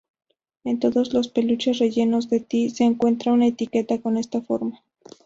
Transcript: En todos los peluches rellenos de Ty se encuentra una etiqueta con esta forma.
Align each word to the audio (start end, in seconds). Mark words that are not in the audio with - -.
En 0.63 0.79
todos 0.79 1.13
los 1.13 1.27
peluches 1.27 1.77
rellenos 1.77 2.27
de 2.27 2.39
Ty 2.39 2.71
se 2.71 2.85
encuentra 2.85 3.33
una 3.33 3.45
etiqueta 3.45 4.01
con 4.01 4.17
esta 4.17 4.41
forma. 4.41 4.81